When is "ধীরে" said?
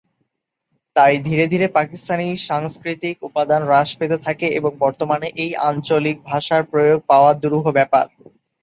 1.27-1.45, 1.47-1.67